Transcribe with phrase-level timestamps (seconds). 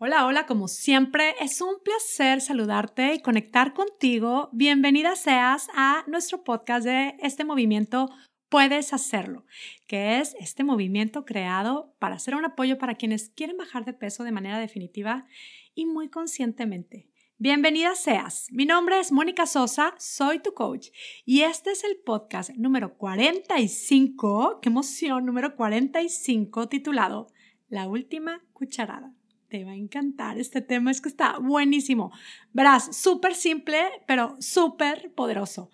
[0.00, 4.48] Hola, hola, como siempre, es un placer saludarte y conectar contigo.
[4.52, 8.08] Bienvenida seas a nuestro podcast de este movimiento
[8.48, 9.44] Puedes hacerlo,
[9.88, 14.22] que es este movimiento creado para ser un apoyo para quienes quieren bajar de peso
[14.22, 15.26] de manera definitiva
[15.74, 17.10] y muy conscientemente.
[17.36, 18.46] Bienvenida seas.
[18.52, 20.90] Mi nombre es Mónica Sosa, soy tu coach
[21.24, 27.32] y este es el podcast número 45, qué emoción, número 45 titulado
[27.68, 29.17] La última cucharada
[29.48, 32.12] te va a encantar este tema, es que está buenísimo.
[32.52, 35.70] Verás, súper simple, pero súper poderoso.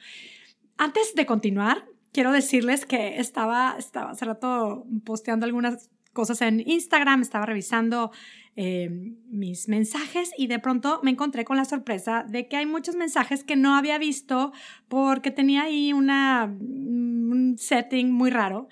[0.76, 7.22] Antes de continuar, quiero decirles que estaba, estaba hace rato posteando algunas cosas en Instagram,
[7.22, 8.12] estaba revisando
[8.56, 8.88] eh,
[9.28, 13.42] mis mensajes y de pronto me encontré con la sorpresa de que hay muchos mensajes
[13.42, 14.52] que no había visto
[14.88, 18.68] porque tenía ahí una, un setting muy raro.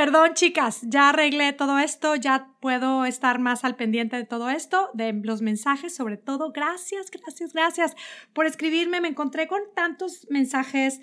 [0.00, 4.88] Perdón, chicas, ya arreglé todo esto, ya puedo estar más al pendiente de todo esto,
[4.94, 6.52] de los mensajes, sobre todo.
[6.52, 7.96] Gracias, gracias, gracias
[8.32, 9.02] por escribirme.
[9.02, 11.02] Me encontré con tantos mensajes.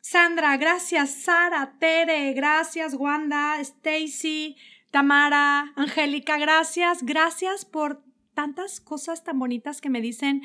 [0.00, 1.10] Sandra, gracias.
[1.22, 2.94] Sara, Tere, gracias.
[2.94, 4.56] Wanda, Stacy,
[4.90, 7.04] Tamara, Angélica, gracias.
[7.04, 8.02] Gracias por
[8.34, 10.42] tantas cosas tan bonitas que me dicen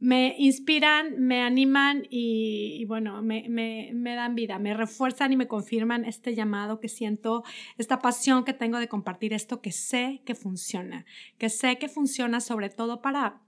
[0.00, 5.46] me inspiran, me animan y, bueno, me, me, me, dan vida, me refuerzan y me
[5.46, 7.44] confirman este llamado que siento,
[7.76, 11.04] esta pasión que tengo de compartir esto que sé que funciona,
[11.36, 13.42] que sé que funciona sobre todo para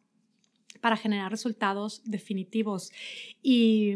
[0.82, 2.90] para generar resultados definitivos.
[3.40, 3.94] Y,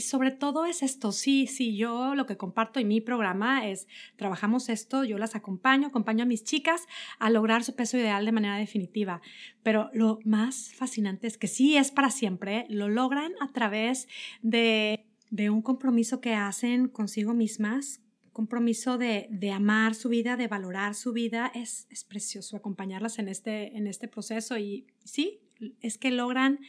[0.00, 4.68] sobre todo es esto, sí, sí, yo lo que comparto en mi programa es, trabajamos
[4.68, 6.82] esto, yo las acompaño, acompaño a mis chicas
[7.20, 9.22] a lograr su peso ideal de manera definitiva.
[9.62, 14.08] Pero lo más fascinante es que sí es para siempre, lo logran a través
[14.42, 18.00] de, de un compromiso que hacen consigo mismas,
[18.32, 23.28] compromiso de, de, amar su vida, de valorar su vida, es, es precioso acompañarlas en
[23.28, 25.43] este, en este proceso y sí,
[25.80, 26.60] es que logran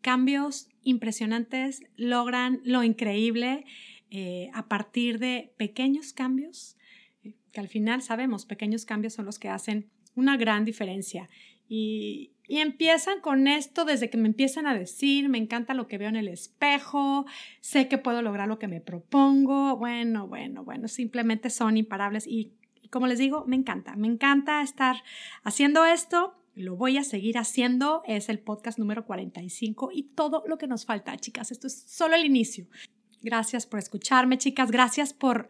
[0.00, 3.64] cambios impresionantes, logran lo increíble
[4.10, 6.76] eh, a partir de pequeños cambios,
[7.24, 11.30] eh, que al final sabemos, pequeños cambios son los que hacen una gran diferencia.
[11.68, 15.96] Y, y empiezan con esto desde que me empiezan a decir, me encanta lo que
[15.96, 17.24] veo en el espejo,
[17.60, 19.76] sé que puedo lograr lo que me propongo.
[19.76, 22.52] Bueno, bueno, bueno, simplemente son imparables y,
[22.82, 24.96] y como les digo, me encanta, me encanta estar
[25.44, 28.02] haciendo esto lo voy a seguir haciendo.
[28.06, 31.50] Es el podcast número 45 y todo lo que nos falta, chicas.
[31.50, 32.66] Esto es solo el inicio.
[33.22, 34.70] Gracias por escucharme, chicas.
[34.70, 35.48] Gracias por,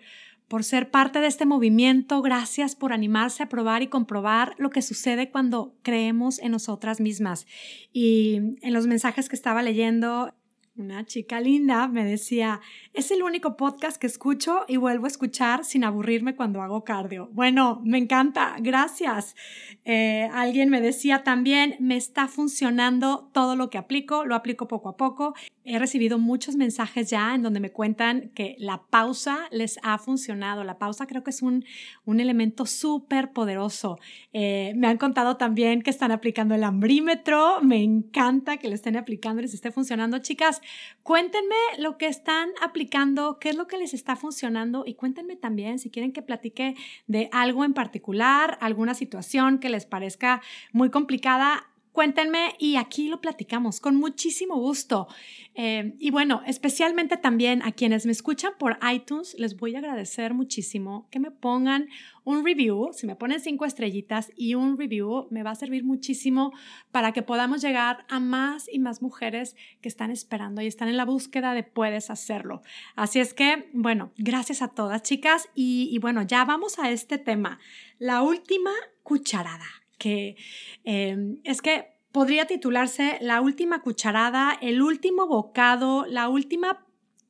[0.48, 2.22] por ser parte de este movimiento.
[2.22, 7.46] Gracias por animarse a probar y comprobar lo que sucede cuando creemos en nosotras mismas.
[7.92, 10.34] Y en los mensajes que estaba leyendo,
[10.74, 12.60] una chica linda me decía,
[12.94, 17.28] es el único podcast que escucho y vuelvo a escuchar sin aburrirme cuando hago cardio.
[17.32, 19.36] Bueno, me encanta, gracias.
[19.84, 24.88] Eh, alguien me decía también, me está funcionando todo lo que aplico, lo aplico poco
[24.88, 25.34] a poco.
[25.64, 30.64] He recibido muchos mensajes ya en donde me cuentan que la pausa les ha funcionado.
[30.64, 31.64] La pausa creo que es un,
[32.04, 33.98] un elemento súper poderoso.
[34.32, 37.60] Eh, me han contado también que están aplicando el hambrímetro.
[37.62, 40.18] Me encanta que lo estén aplicando les esté funcionando.
[40.18, 40.61] Chicas,
[41.02, 45.78] cuéntenme lo que están aplicando, qué es lo que les está funcionando y cuéntenme también
[45.78, 46.74] si quieren que platique
[47.06, 50.42] de algo en particular, alguna situación que les parezca
[50.72, 55.06] muy complicada cuéntenme y aquí lo platicamos con muchísimo gusto.
[55.54, 60.32] Eh, y bueno, especialmente también a quienes me escuchan por iTunes, les voy a agradecer
[60.32, 61.88] muchísimo que me pongan
[62.24, 66.52] un review, si me ponen cinco estrellitas y un review, me va a servir muchísimo
[66.90, 70.96] para que podamos llegar a más y más mujeres que están esperando y están en
[70.96, 72.62] la búsqueda de puedes hacerlo.
[72.96, 77.18] Así es que, bueno, gracias a todas chicas y, y bueno, ya vamos a este
[77.18, 77.58] tema,
[77.98, 78.70] la última
[79.02, 80.34] cucharada que
[80.82, 86.84] em, es que podría titularse La última cucharada, el último bocado, la última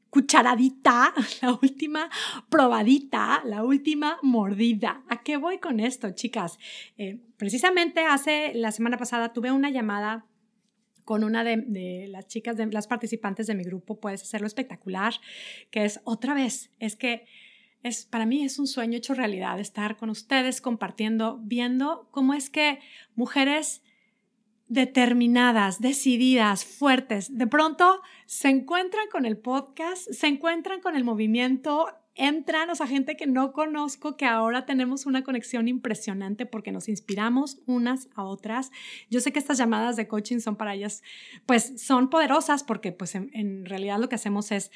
[0.09, 1.13] cucharadita,
[1.43, 2.09] la última
[2.49, 5.05] probadita, la última mordida.
[5.11, 6.59] ¿A qué voy con esto, chicas?
[6.97, 10.25] Eh, precisamente hace la semana pasada tuve una llamada
[11.05, 15.13] con una de, de, las chicas, de las participantes de mi grupo, puedes hacerlo espectacular,
[15.71, 17.27] que es otra vez, es que
[17.83, 22.49] es, para mí es un sueño hecho realidad estar con ustedes compartiendo, viendo cómo es
[22.49, 22.79] que
[23.15, 23.83] mujeres
[24.69, 31.89] determinadas, decididas, fuertes, de pronto se encuentran con el podcast, se encuentran con el movimiento,
[32.15, 36.89] entran, o sea, gente que no conozco, que ahora tenemos una conexión impresionante porque nos
[36.89, 38.71] inspiramos unas a otras.
[39.11, 41.03] Yo sé que estas llamadas de coaching son para ellas,
[41.47, 44.71] pues son poderosas porque pues en realidad lo que hacemos es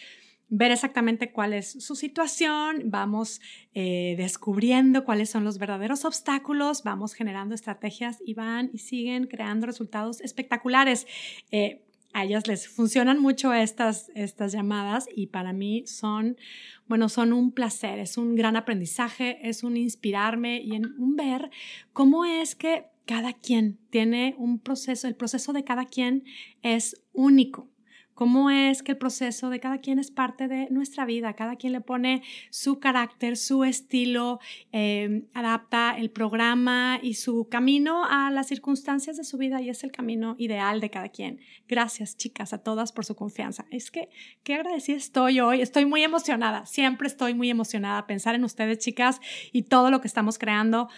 [0.48, 3.40] ver exactamente cuál es su situación, vamos
[3.74, 9.66] eh, descubriendo cuáles son los verdaderos obstáculos, vamos generando estrategias y van y siguen creando
[9.66, 11.06] resultados espectaculares.
[11.50, 11.82] Eh,
[12.12, 16.38] a ellas les funcionan mucho estas, estas llamadas y para mí son,
[16.86, 21.50] bueno, son un placer, es un gran aprendizaje, es un inspirarme y en un ver
[21.92, 26.24] cómo es que cada quien tiene un proceso, el proceso de cada quien
[26.62, 27.68] es único
[28.16, 31.74] cómo es que el proceso de cada quien es parte de nuestra vida, cada quien
[31.74, 34.40] le pone su carácter, su estilo,
[34.72, 39.84] em, adapta el programa y su camino a las circunstancias de su vida y es
[39.84, 41.40] el camino ideal de cada quien.
[41.68, 43.66] Gracias chicas a todas por su confianza.
[43.70, 44.08] Es que
[44.42, 49.20] qué agradecida estoy hoy, estoy muy emocionada, siempre estoy muy emocionada pensar en ustedes chicas
[49.52, 50.88] y todo lo que estamos creando.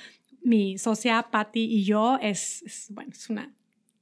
[0.41, 3.58] Mi socia Patty y yo es, es bueno, es una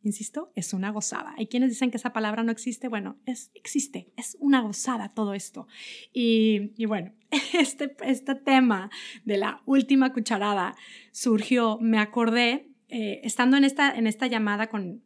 [0.06, 1.34] insisto, es una gozada.
[1.36, 2.88] Hay quienes dicen que esa palabra no existe.
[2.88, 5.66] Bueno, es, existe, es una gozada todo esto.
[6.12, 7.12] Y, bueno,
[7.52, 8.90] este, este tema
[9.24, 10.76] de la última cucharada
[11.12, 15.02] surgió, me acordé, eh, estando en esta, en esta llamada con,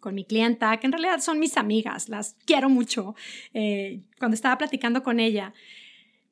[0.00, 3.14] con mi clienta, que en realidad son mis amigas, las quiero mucho,
[3.52, 5.52] eh, cuando estaba platicando con ella,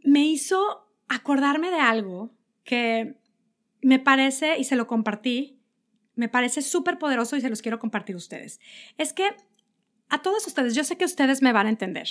[0.04, 2.32] me hizo acordarme de algo
[2.64, 3.16] que
[3.80, 5.61] me parece, y se lo compartí,
[6.14, 8.60] me parece súper poderoso y se los quiero compartir a ustedes.
[8.98, 9.30] Es que
[10.08, 12.08] a todos ustedes, yo sé que ustedes me van a entender.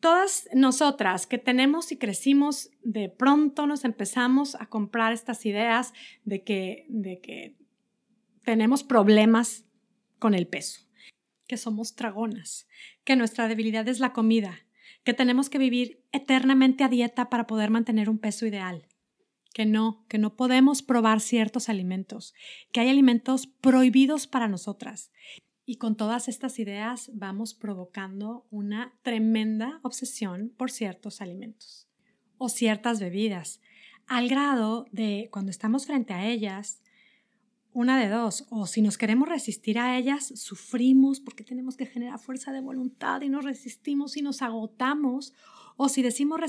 [0.00, 5.92] Todas nosotras que tenemos y crecimos, de pronto nos empezamos a comprar estas ideas
[6.24, 7.56] de que, de que
[8.42, 9.64] tenemos problemas
[10.18, 10.80] con el peso,
[11.46, 12.66] que somos dragonas,
[13.04, 14.66] que nuestra debilidad es la comida,
[15.04, 18.87] que tenemos que vivir eternamente a dieta para poder mantener un peso ideal
[19.58, 22.32] que no, que no podemos probar ciertos alimentos,
[22.70, 25.10] que hay alimentos prohibidos para nosotras.
[25.66, 31.88] Y con todas estas ideas vamos provocando una tremenda obsesión por ciertos alimentos
[32.36, 33.60] o ciertas bebidas,
[34.06, 36.80] al grado de cuando estamos frente a ellas,
[37.72, 42.20] una de dos, o si nos queremos resistir a ellas, sufrimos porque tenemos que generar
[42.20, 45.34] fuerza de voluntad y nos resistimos y nos agotamos,
[45.80, 46.40] o si, decidimos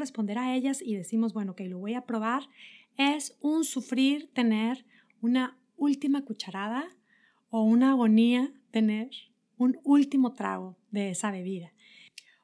[0.00, 2.48] responder a ellas y decimos, bueno, que lo voy a probar,
[2.96, 4.84] es un sufrir tener
[5.20, 6.84] una última cucharada
[7.48, 9.10] o una agonía tener
[9.56, 11.72] un último trago de esa bebida.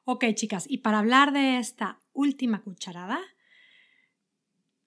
[0.05, 3.19] Ok, chicas, y para hablar de esta última cucharada,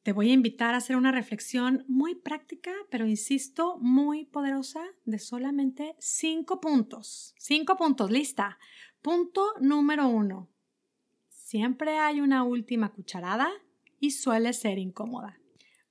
[0.03, 5.19] te voy a invitar a hacer una reflexión muy práctica, pero insisto, muy poderosa, de
[5.19, 7.35] solamente cinco puntos.
[7.37, 8.59] Cinco puntos, lista.
[9.03, 10.49] Punto número uno.
[11.49, 13.49] Siempre hay una última cucharada
[13.99, 15.41] y suele ser incómoda.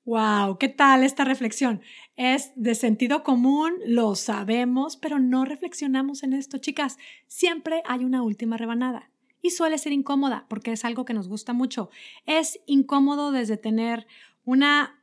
[0.05, 0.59] ¡Wow!
[0.59, 1.81] ¿Qué tal esta reflexión?
[2.15, 6.99] Es de sentido común, lo sabemos, pero no reflexionamos en esto, chicas.
[7.25, 9.09] Siempre hay una última rebanada
[9.41, 11.89] y suele ser incómoda porque es algo que nos gusta mucho.
[12.27, 14.05] Es incómodo desde tener
[14.45, 15.01] una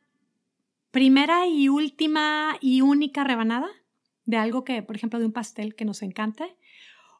[0.92, 3.70] primera y última y única rebanada
[4.24, 6.56] de algo que, por ejemplo, de un pastel que nos encante,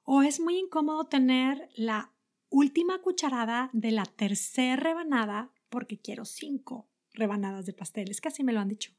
[0.04, 2.13] o es muy incómodo tener la
[2.54, 8.60] última cucharada de la tercera rebanada porque quiero cinco rebanadas de pasteles, casi me lo
[8.60, 8.92] han dicho.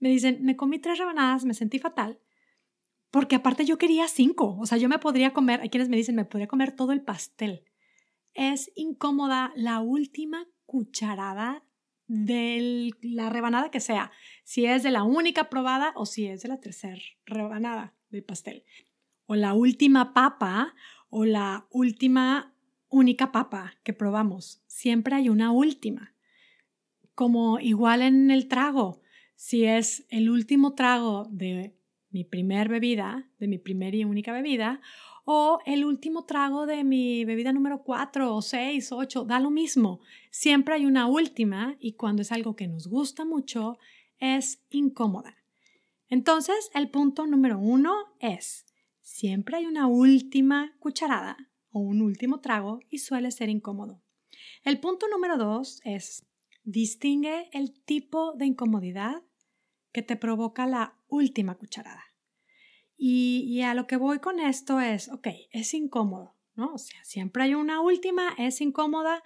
[0.00, 2.18] Me dicen, me comí tres rebanadas, me sentí fatal,
[3.10, 6.14] porque aparte yo quería cinco, o sea, yo me podría comer, hay quienes me dicen,
[6.14, 7.64] me podría comer todo el pastel.
[8.34, 11.64] Es incómoda la última cucharada
[12.06, 14.12] de la rebanada que sea,
[14.44, 18.64] si es de la única probada o si es de la tercera rebanada del pastel.
[19.26, 20.74] O la última papa
[21.08, 22.54] o la última
[22.90, 26.14] única papa que probamos, siempre hay una última.
[27.14, 29.00] Como igual en el trago,
[29.36, 31.76] si es el último trago de
[32.10, 34.80] mi primer bebida, de mi primera y única bebida,
[35.24, 39.50] o el último trago de mi bebida número 4 o 6 o 8, da lo
[39.50, 40.00] mismo.
[40.30, 43.78] Siempre hay una última y cuando es algo que nos gusta mucho,
[44.18, 45.36] es incómoda.
[46.08, 48.66] Entonces, el punto número uno es,
[49.00, 54.02] siempre hay una última cucharada o un último trago y suele ser incómodo.
[54.64, 56.26] El punto número dos es
[56.64, 59.22] distingue el tipo de incomodidad
[59.92, 62.04] que te provoca la última cucharada.
[63.02, 66.74] Y, a lo que voy con esto es, ok, es incómodo, ¿no?
[66.74, 69.22] O sea, siempre hay una última, es incómoda.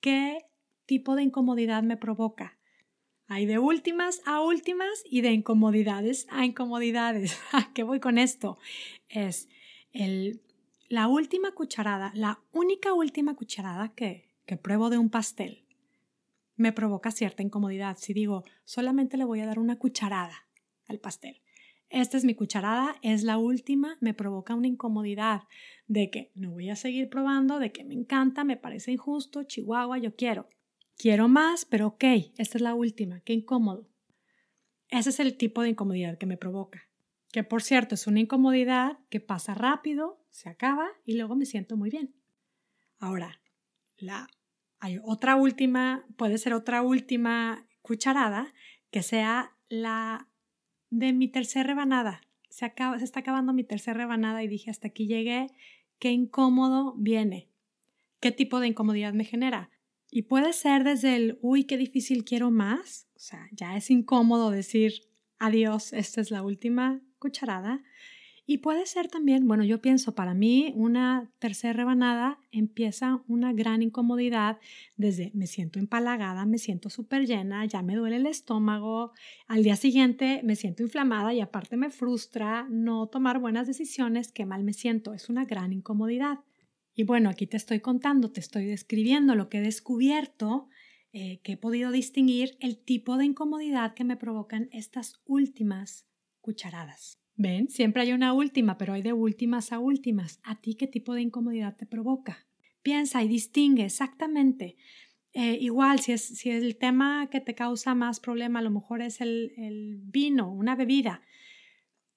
[0.00, 0.38] ¿Qué
[0.86, 2.60] tipo de incomodidad me provoca?
[3.26, 7.36] Hay de últimas a últimas y de incomodidades a incomodidades.
[7.52, 8.58] ¿A qué voy con esto?
[9.08, 9.48] Es
[9.90, 10.40] el
[10.88, 15.64] la última cucharada, la única última cucharada que, que pruebo de un pastel,
[16.56, 17.96] me provoca cierta incomodidad.
[17.98, 20.48] Si digo, solamente le voy a dar una cucharada
[20.86, 21.40] al pastel,
[21.90, 25.44] esta es mi cucharada, es la última, me provoca una incomodidad
[25.86, 29.98] de que no voy a seguir probando, de que me encanta, me parece injusto, Chihuahua,
[29.98, 30.48] yo quiero.
[30.98, 32.04] Quiero más, pero ok,
[32.36, 33.88] esta es la última, qué incómodo.
[34.90, 36.87] Ese es el tipo de incomodidad que me provoca.
[37.38, 41.76] Que por cierto es una incomodidad que pasa rápido, se acaba y luego me siento
[41.76, 42.12] muy bien.
[42.98, 43.40] Ahora,
[43.96, 44.26] la,
[44.80, 48.52] hay otra última, puede ser otra última cucharada
[48.90, 50.26] que sea la
[50.90, 52.22] de mi tercera rebanada.
[52.50, 55.46] Se, acaba, se está acabando mi tercera rebanada y dije hasta aquí llegué,
[56.00, 57.52] qué incómodo viene,
[58.18, 59.70] qué tipo de incomodidad me genera.
[60.10, 64.50] Y puede ser desde el, uy, qué difícil quiero más, o sea, ya es incómodo
[64.50, 65.02] decir,
[65.38, 67.82] adiós, esta es la última cucharada.
[68.50, 73.82] Y puede ser también, bueno, yo pienso, para mí una tercera rebanada empieza una gran
[73.82, 74.58] incomodidad
[74.96, 79.12] desde me siento empalagada, me siento súper llena, ya me duele el estómago,
[79.48, 84.46] al día siguiente me siento inflamada y aparte me frustra no tomar buenas decisiones, qué
[84.46, 86.38] mal me siento, es una gran incomodidad.
[86.94, 90.70] Y bueno, aquí te estoy contando, te estoy describiendo lo que he descubierto,
[91.12, 96.07] eh, que he podido distinguir el tipo de incomodidad que me provocan estas últimas
[96.48, 97.18] cucharadas.
[97.36, 100.40] Ven, siempre hay una última, pero hay de últimas a últimas.
[100.42, 102.46] ¿A ti qué tipo de incomodidad te provoca?
[102.80, 104.76] Piensa y distingue exactamente.
[105.34, 109.02] Eh, igual, si es, si el tema que te causa más problema a lo mejor
[109.02, 111.20] es el, el vino, una bebida,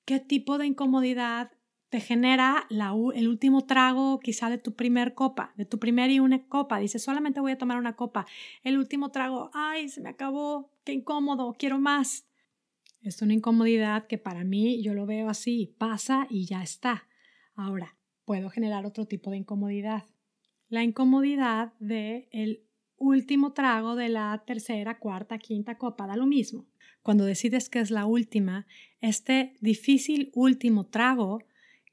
[0.05, 1.51] ¿qué tipo de incomodidad
[1.89, 6.21] te genera la, el último trago quizá de tu primer copa, de tu primer y
[6.21, 6.79] una copa.
[6.79, 8.25] Dices, solamente voy a tomar una copa.
[8.63, 12.25] El último trago, ay, se me acabó, qué incómodo, quiero más.
[13.01, 17.07] Es una incomodidad que para mí yo lo veo así, pasa y ya está.
[17.55, 20.03] Ahora, puedo generar otro tipo de incomodidad.
[20.69, 22.63] La incomodidad de el
[22.97, 26.67] último trago de la tercera, cuarta, quinta copa, da lo mismo.
[27.01, 28.67] Cuando decides que es la última,
[28.99, 31.43] este difícil último trago,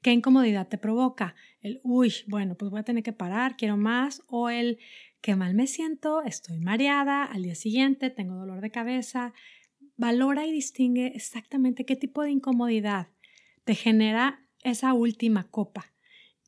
[0.03, 1.33] ¿qué incomodidad te provoca?
[1.61, 4.77] El, uy, bueno, pues voy a tener que parar, quiero más, o el,
[5.21, 9.33] qué mal me siento, estoy mareada, al día siguiente tengo dolor de cabeza,
[9.99, 13.09] valora y distingue exactamente qué tipo de incomodidad
[13.65, 15.93] te genera esa última copa.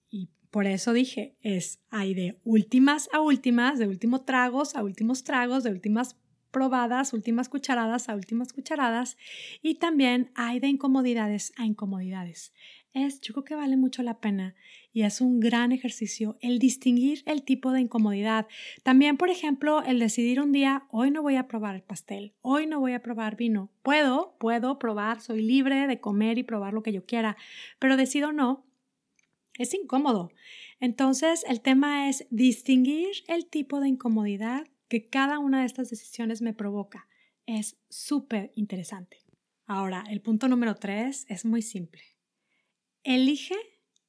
[0.10, 5.26] Y por eso dije, es hay de últimas a últimas, de últimos tragos a últimos
[5.26, 6.16] tragos, de últimas
[6.50, 9.18] probadas, últimas cucharadas a últimas cucharadas,
[9.62, 12.54] y también hay de incomodidades a incomodidades
[12.94, 14.56] es, yo creo que vale mucho la pena
[14.94, 18.48] y es un gran ejercicio el distinguir el tipo de incomodidad.
[18.84, 22.68] También, por ejemplo, el decidir un día, hoy no voy a probar el pastel, hoy
[22.68, 23.72] no voy a probar vino.
[23.84, 27.38] Puedo, puedo probar, soy libre de comer y probar lo que yo quiera,
[27.80, 28.66] pero decido no,
[29.58, 30.32] es incómodo.
[30.80, 36.42] Entonces, el tema es distinguir el tipo de incomodidad que cada una de estas decisiones
[36.42, 37.08] me provoca.
[37.46, 39.18] Es súper interesante.
[39.66, 42.11] Ahora, el punto número tres es muy simple
[43.04, 43.56] elige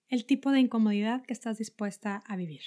[0.09, 2.63] el tipo de incomodidad que estás dispuesta a vivir.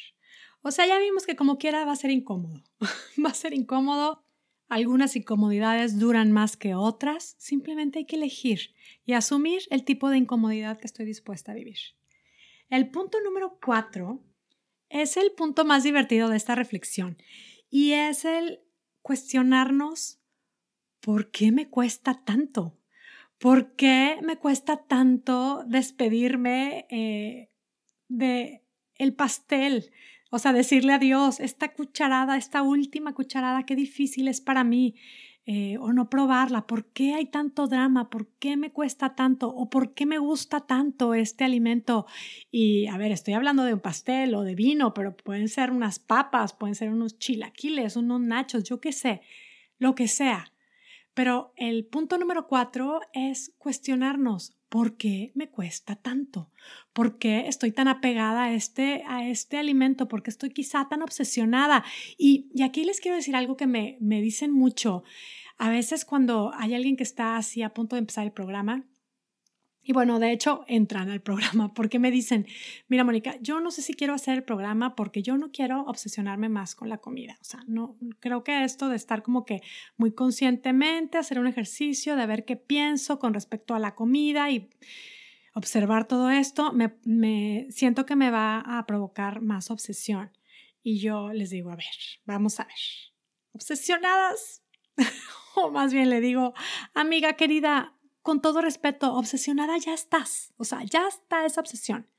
[0.62, 2.63] O sea, ya vimos que como quiera va a ser incómodo.
[3.24, 4.24] va a ser incómodo.
[4.67, 7.36] Algunas incomodidades duran más que otras.
[7.38, 8.74] Simplemente hay que elegir
[9.05, 11.77] y asumir el tipo de incomodidad que estoy dispuesta a vivir.
[12.70, 14.24] El punto número cuatro
[14.89, 17.17] es el punto más divertido de esta reflexión
[17.70, 18.62] y es el
[19.03, 20.20] cuestionarnos
[21.00, 22.75] por qué me cuesta tanto.
[23.45, 27.51] ¿Por qué me cuesta tanto despedirme eh,
[28.07, 28.63] de
[28.95, 29.91] el pastel?
[30.31, 34.95] O sea, decirle adiós, esta cucharada, esta última cucharada, qué difícil es para mí.
[35.45, 38.09] Eh, o no probarla, ¿por qué hay tanto drama?
[38.09, 39.49] ¿Por qué me cuesta tanto?
[39.49, 42.07] ¿O por qué me gusta tanto este alimento?
[42.49, 45.99] Y a ver, estoy hablando de un pastel o de vino, pero pueden ser unas
[45.99, 49.21] papas, pueden ser unos chilaquiles, unos nachos, yo qué sé,
[49.77, 50.51] lo que sea.
[51.15, 56.51] Pero el punto número cuatro es cuestionarnos por qué me cuesta tanto,
[56.91, 61.01] por qué estoy tan apegada a este, a este alimento, por qué estoy quizá tan
[61.01, 61.86] obsesionada.
[62.17, 65.03] Y, aquí les quiero decir algo que me, me dicen mucho.
[65.57, 68.84] A veces cuando hay alguien que está así a punto de empezar el programa,
[69.87, 72.47] y bueno, de hecho, entran al programa porque me dicen,
[72.87, 76.49] mira, Mónica, yo no sé si quiero hacer el programa porque yo no quiero obsesionarme
[76.49, 77.37] más con la comida.
[77.39, 79.61] O sea, no creo que esto de estar como que
[79.95, 84.71] muy conscientemente, hacer un ejercicio de ver qué pienso con respecto a la comida y
[85.53, 90.31] observar todo esto, me, me siento que me va a provocar más obsesión.
[90.81, 91.85] Y yo les digo, a ver,
[92.25, 92.73] vamos a ver,
[93.53, 94.63] obsesionadas.
[95.55, 96.55] o más bien le digo,
[96.95, 97.94] amiga querida,
[98.25, 100.51] con todo respeto, obsesionada ya estás.
[100.58, 102.10] O sea, ya está esa obsesión.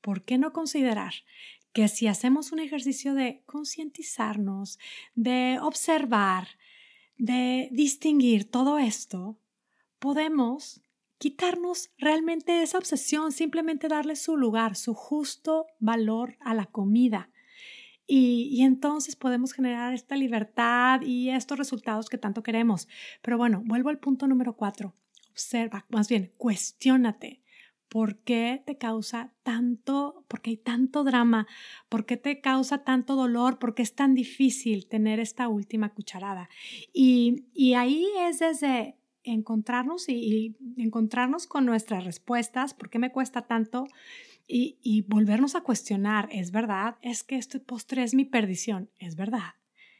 [0.00, 1.12] ¿Por qué no considerar
[1.74, 4.78] que si hacemos un ejercicio de concientizarnos,
[5.14, 6.48] de observar,
[7.18, 9.38] de distinguir todo esto,
[9.98, 10.80] podemos
[11.18, 17.28] quitarnos realmente esa obsesión, simplemente darle su lugar, su justo valor a la comida.
[18.06, 22.88] Y, entonces podemos generar esta libertad y estos resultados que tanto queremos.
[23.22, 24.94] Pero bueno, vuelvo al punto número cuatro.
[25.30, 27.40] Observa, más bien, cuestiónate.
[27.88, 31.46] ¿Por qué te causa tanto, por qué hay tanto drama?
[31.88, 33.58] ¿Por qué te causa tanto dolor?
[33.58, 36.48] ¿Por qué es tan difícil tener esta última cucharada?
[36.92, 43.42] Y, y ahí es desde encontrarnos y, encontrarnos con nuestras respuestas, ¿por qué me cuesta
[43.42, 43.86] tanto?
[44.46, 46.96] Y, y volvernos a cuestionar, ¿es verdad?
[47.00, 49.54] Es que este postre es mi perdición, ¿es verdad?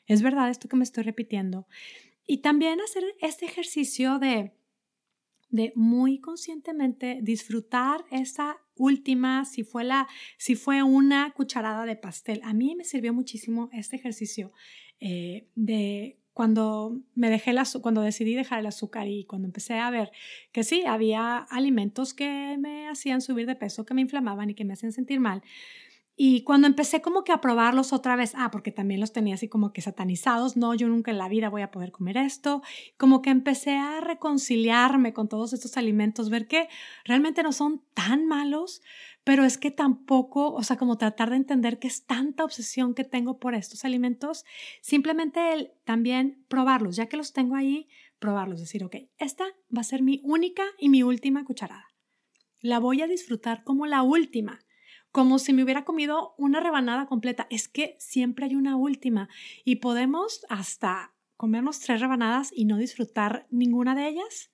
[0.06, 1.66] ¿Es verdad esto que me estoy repitiendo?
[2.26, 4.52] Y también hacer este ejercicio de
[5.54, 12.40] de muy conscientemente disfrutar esa última, si fue, la, si fue una cucharada de pastel.
[12.42, 14.52] A mí me sirvió muchísimo este ejercicio
[14.98, 19.88] eh, de cuando me dejé la, cuando decidí dejar el azúcar y cuando empecé a
[19.90, 20.10] ver
[20.52, 24.64] que sí, había alimentos que me hacían subir de peso, que me inflamaban y que
[24.64, 25.42] me hacían sentir mal,
[26.16, 29.48] y cuando empecé como que a probarlos otra vez, ah, porque también los tenía así
[29.48, 32.62] como que satanizados, no, yo nunca en la vida voy a poder comer esto,
[32.96, 36.68] como que empecé a reconciliarme con todos estos alimentos, ver que
[37.04, 38.80] realmente no son tan malos,
[39.24, 43.04] pero es que tampoco, o sea, como tratar de entender que es tanta obsesión que
[43.04, 44.44] tengo por estos alimentos,
[44.82, 47.88] simplemente el también probarlos, ya que los tengo ahí,
[48.20, 49.44] probarlos, decir, ok, esta
[49.76, 51.88] va a ser mi única y mi última cucharada.
[52.60, 54.60] La voy a disfrutar como la última
[55.14, 57.46] como si me hubiera comido una rebanada completa.
[57.48, 59.28] Es que siempre hay una última
[59.64, 64.50] y podemos hasta comernos tres rebanadas y no disfrutar ninguna de ellas.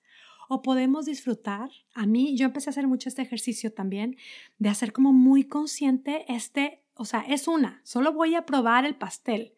[0.49, 4.17] O podemos disfrutar, a mí yo empecé a hacer mucho este ejercicio también,
[4.59, 8.95] de hacer como muy consciente este, o sea, es una, solo voy a probar el
[8.95, 9.55] pastel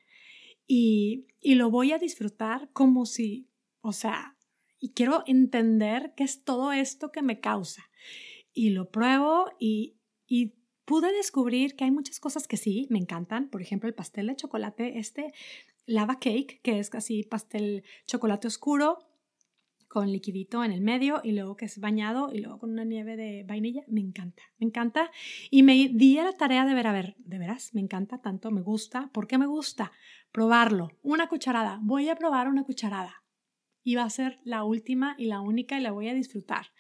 [0.68, 3.50] y, y lo voy a disfrutar como si,
[3.82, 4.38] o sea,
[4.80, 7.90] y quiero entender qué es todo esto que me causa.
[8.54, 10.54] Y lo pruebo y, y
[10.86, 13.50] pude descubrir que hay muchas cosas que sí me encantan.
[13.50, 15.34] Por ejemplo, el pastel de chocolate, este
[15.86, 19.00] lava cake, que es casi pastel chocolate oscuro
[19.94, 23.16] con liquidito en el medio y luego que es bañado y luego con una nieve
[23.16, 23.84] de vainilla.
[23.88, 25.12] Me encanta, me encanta.
[25.52, 28.50] Y me di a la tarea de ver, a ver, de veras, me encanta tanto,
[28.50, 29.12] me gusta.
[29.14, 29.92] ¿Por qué me gusta?
[30.32, 30.98] Probarlo.
[31.04, 31.80] Una cucharada.
[31.84, 33.24] Voy a probar una cucharada.
[33.84, 36.72] Y va a ser la última y la única y la voy a disfrutar.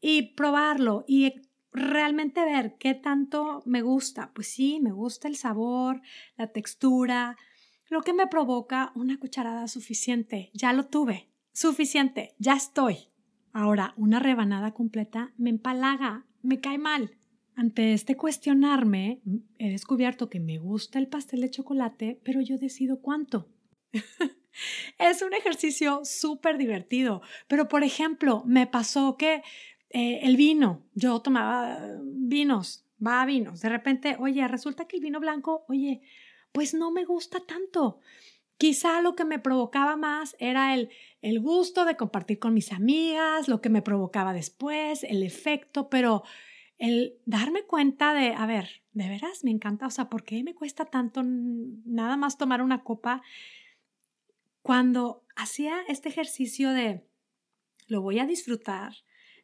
[0.00, 1.34] Y probarlo y
[1.72, 4.32] realmente ver qué tanto me gusta.
[4.34, 6.00] Pues sí, me gusta el sabor,
[6.36, 7.36] la textura,
[7.88, 10.50] lo que me provoca una cucharada suficiente.
[10.54, 11.28] Ya lo tuve.
[11.52, 13.08] Suficiente, ya estoy.
[13.52, 17.16] Ahora, una rebanada completa me empalaga, me cae mal.
[17.56, 19.20] Ante este cuestionarme,
[19.58, 23.48] he descubierto que me gusta el pastel de chocolate, pero yo decido cuánto.
[24.98, 29.42] es un ejercicio súper divertido, pero por ejemplo, me pasó que
[29.90, 33.60] eh, el vino, yo tomaba vinos, va a vinos.
[33.60, 36.00] De repente, oye, resulta que el vino blanco, oye,
[36.52, 37.98] pues no me gusta tanto.
[38.56, 40.90] Quizá lo que me provocaba más era el,
[41.22, 46.22] el gusto de compartir con mis amigas, lo que me provocaba después, el efecto, pero
[46.78, 50.54] el darme cuenta de, a ver, de veras me encanta, o sea, ¿por qué me
[50.54, 53.22] cuesta tanto nada más tomar una copa?
[54.62, 57.06] Cuando hacía este ejercicio de,
[57.86, 58.94] lo voy a disfrutar,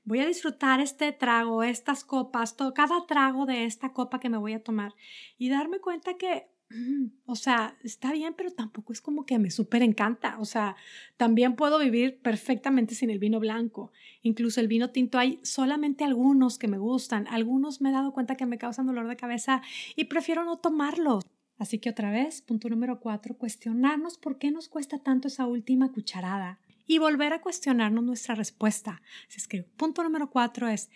[0.07, 4.38] voy a disfrutar este trago, estas copas, todo, cada trago de esta copa que me
[4.38, 4.95] voy a tomar
[5.37, 6.47] y darme cuenta que,
[7.27, 10.38] o sea, está bien, pero tampoco es como que me súper encanta.
[10.38, 10.77] O sea,
[11.16, 13.92] también puedo vivir perfectamente sin el vino blanco.
[14.23, 17.27] Incluso el vino tinto hay solamente algunos que me gustan.
[17.29, 19.61] Algunos me he dado cuenta que me causan dolor de cabeza
[19.97, 21.25] y prefiero no tomarlos.
[21.59, 25.90] Así que otra vez, punto número cuatro, cuestionarnos por qué nos cuesta tanto esa última
[25.90, 29.03] cucharada y volver a cuestionarnos nuestra respuesta.
[29.29, 30.90] Así es que punto número cuatro es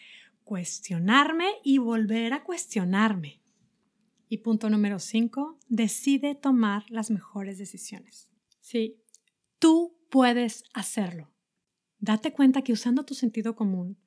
[0.44, 3.40] cuestionarme y volver a cuestionarme.
[4.29, 8.29] Y punto número cinco, decide tomar las mejores decisiones.
[8.61, 9.03] Sí,
[9.59, 11.31] tú puedes hacerlo.
[11.98, 13.98] Date cuenta que usando tu sentido común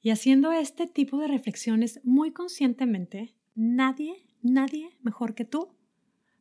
[0.00, 5.74] y haciendo este tipo de reflexiones muy conscientemente, nadie, nadie mejor que tú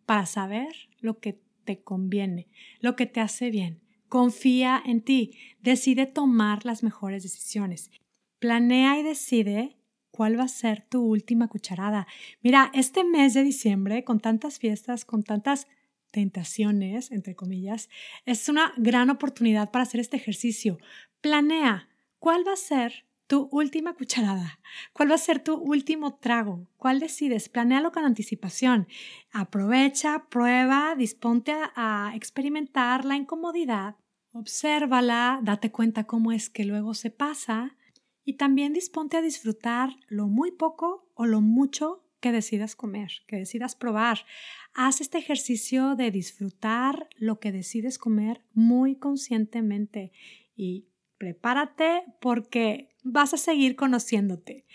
[0.05, 2.47] para saber lo que te conviene,
[2.79, 7.91] lo que te hace bien, Confía en ti, decide tomar las mejores decisiones.
[8.39, 9.77] Planea y decide
[10.11, 12.07] cuál va a ser tu última cucharada.
[12.41, 15.67] Mira, este mes de diciembre, con tantas fiestas, con tantas
[16.11, 17.87] tentaciones, entre comillas,
[18.25, 20.79] es una gran oportunidad para hacer este ejercicio.
[21.21, 24.59] Planea cuál va a ser tu última cucharada,
[24.91, 28.87] cuál va a ser tu último trago, cuál decides, planéalo con anticipación.
[29.31, 33.97] Aprovecha, prueba, disponte a, experimentar la incomodidad,
[34.31, 37.77] obsérvala, date cuenta cómo es que luego se pasa
[38.25, 43.37] Y también disponte a disfrutar lo muy poco o lo mucho que decidas comer, que
[43.37, 44.25] decidas probar.
[44.73, 50.11] Haz este ejercicio de disfrutar lo que decides comer muy conscientemente
[50.55, 50.88] y
[51.19, 54.65] prepárate porque vas a seguir conociéndote.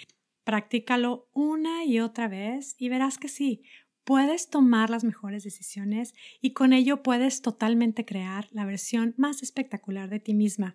[0.44, 3.64] Practícalo una y otra vez y verás que sí,
[4.04, 10.08] puedes tomar las mejores decisiones y con ello puedes totalmente crear la versión más espectacular
[10.10, 10.74] de ti misma.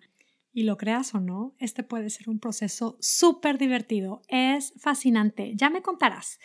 [0.52, 4.22] Y lo creas o no, este puede ser un proceso súper divertido.
[4.26, 5.52] Es fascinante.
[5.54, 6.40] Ya me contarás.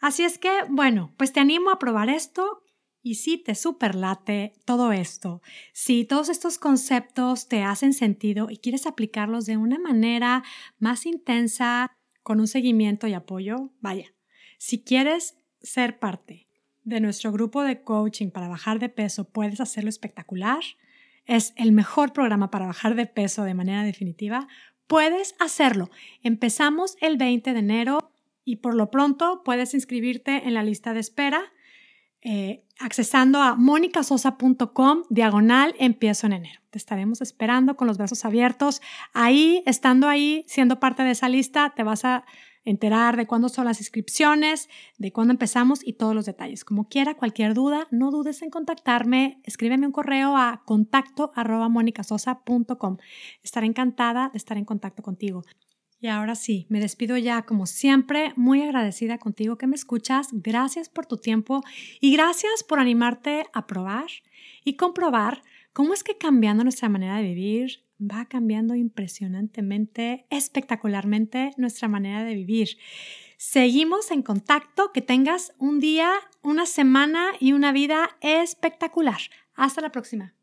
[0.00, 2.62] Así es que, bueno, pues te animo a probar esto.
[3.02, 5.40] Y si te superlate todo esto,
[5.72, 10.42] si todos estos conceptos te hacen sentido y quieres aplicarlos de una manera
[10.78, 14.12] más intensa, con un seguimiento y apoyo, vaya,
[14.58, 16.46] si quieres ser parte
[16.84, 20.60] de nuestro grupo de coaching para bajar de peso, puedes hacerlo espectacular.
[21.26, 24.48] Es el mejor programa para bajar de peso de manera definitiva.
[24.86, 25.90] Puedes hacerlo.
[26.22, 28.12] Empezamos el 20 de enero
[28.44, 31.52] y por lo pronto puedes inscribirte en la lista de espera
[32.22, 36.60] eh, accesando a monicasosa.com diagonal empiezo en enero.
[36.70, 38.80] Te estaremos esperando con los brazos abiertos.
[39.12, 42.24] Ahí, estando ahí, siendo parte de esa lista, te vas a
[42.64, 46.64] enterar de cuándo son las inscripciones, de cuándo empezamos y todos los detalles.
[46.64, 49.40] Como quiera, cualquier duda, no dudes en contactarme.
[49.44, 51.68] Escríbeme un correo a contacto arroba
[53.42, 55.42] Estaré encantada de estar en contacto contigo.
[56.00, 60.28] Y ahora sí, me despido ya como siempre, muy agradecida contigo que me escuchas.
[60.32, 61.62] Gracias por tu tiempo
[62.00, 64.06] y gracias por animarte a probar
[64.64, 65.42] y comprobar
[65.74, 72.34] cómo es que cambiando nuestra manera de vivir va cambiando impresionantemente, espectacularmente nuestra manera de
[72.34, 72.78] vivir.
[73.36, 76.10] Seguimos en contacto, que tengas un día,
[76.42, 79.20] una semana y una vida espectacular.
[79.54, 80.34] Hasta la próxima.